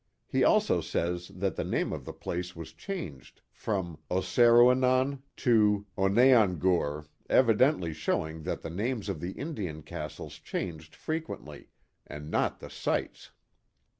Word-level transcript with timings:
He 0.27 0.43
also 0.43 0.81
says 0.81 1.27
that 1.27 1.55
the 1.57 1.63
name 1.63 1.93
of 1.93 2.05
the 2.05 2.11
place 2.11 2.55
was 2.55 2.73
changed 2.73 3.41
from 3.51 3.99
Osseruenon 4.09 5.21
to 5.37 5.85
Oneongoure, 5.95 7.05
evidently 7.29 7.93
showing 7.93 8.41
that 8.41 8.63
the 8.63 8.71
names 8.71 9.09
of 9.09 9.19
the 9.19 9.33
Indian 9.33 9.83
castles 9.83 10.39
changed 10.39 10.95
frequently, 10.95 11.69
and 12.07 12.31
not 12.31 12.59
the 12.59 12.69
sites. 12.71 13.29